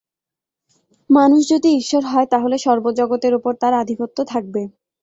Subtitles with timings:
[1.09, 4.61] মানুষ যদি ঈশ্বর হয়, তাহলে সর্বজগতের ওপর তার আধিপত্য থাকবে।